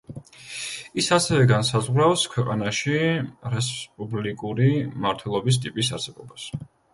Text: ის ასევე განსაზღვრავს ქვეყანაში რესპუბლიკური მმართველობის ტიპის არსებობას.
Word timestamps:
ის 1.01 1.09
ასევე 1.17 1.43
განსაზღვრავს 1.51 2.23
ქვეყანაში 2.35 2.95
რესპუბლიკური 3.57 4.71
მმართველობის 4.95 5.61
ტიპის 5.67 5.93
არსებობას. 6.01 6.49